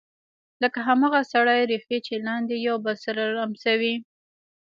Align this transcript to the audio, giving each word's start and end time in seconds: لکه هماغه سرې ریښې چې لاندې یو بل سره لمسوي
لکه 0.63 0.79
هماغه 0.87 1.21
سرې 1.31 1.67
ریښې 1.69 1.97
چې 2.07 2.15
لاندې 2.27 2.55
یو 2.67 2.75
بل 2.85 2.95
سره 3.05 3.21
لمسوي 3.37 3.95